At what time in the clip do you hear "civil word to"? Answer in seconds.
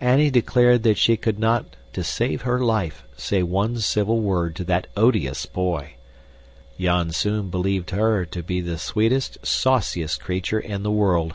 3.78-4.62